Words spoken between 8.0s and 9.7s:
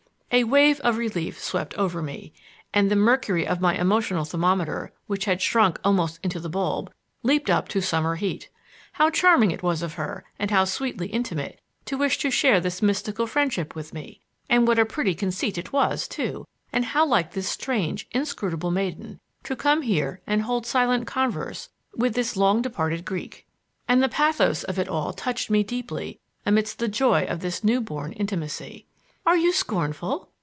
heat. How charming it